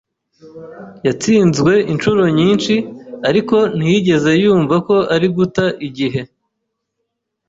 Yatsinzwe 1.05 1.73
inshuro 1.91 2.23
nyinshi, 2.37 2.73
ariko 3.29 3.57
ntiyigeze 3.77 4.31
yumva 4.43 4.75
ko 4.87 4.95
ari 5.15 5.25
uguta 5.29 5.65
igihe 5.87 6.21